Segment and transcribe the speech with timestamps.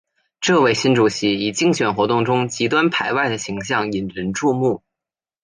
[0.39, 4.81] 这位新主席以竞选活动中极端排外的形象引人注目。